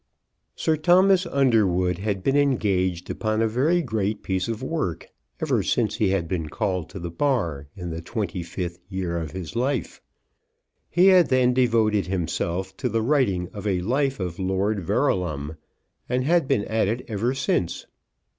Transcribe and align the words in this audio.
Sir 0.55 0.77
Thomas 0.77 1.27
Underwood 1.27 1.99
had 1.99 2.23
been 2.23 2.35
engaged 2.35 3.11
upon 3.11 3.39
a 3.39 3.47
very 3.47 3.83
great 3.83 4.23
piece 4.23 4.47
of 4.47 4.63
work 4.63 5.09
ever 5.39 5.61
since 5.61 5.97
he 5.97 6.09
had 6.09 6.27
been 6.27 6.49
called 6.49 6.89
to 6.89 6.97
the 6.97 7.11
Bar 7.11 7.67
in 7.75 7.91
the 7.91 8.01
twenty 8.01 8.41
fifth 8.41 8.79
year 8.89 9.15
of 9.15 9.33
his 9.33 9.55
life. 9.55 10.01
He 10.89 11.09
had 11.09 11.29
then 11.29 11.53
devoted 11.53 12.07
himself 12.07 12.75
to 12.77 12.89
the 12.89 13.03
writing 13.03 13.47
of 13.53 13.67
a 13.67 13.81
life 13.81 14.19
of 14.19 14.39
Lord 14.39 14.79
Verulam, 14.79 15.57
and 16.09 16.23
had 16.23 16.47
been 16.47 16.65
at 16.65 16.87
it 16.87 17.05
ever 17.07 17.35
since. 17.35 17.85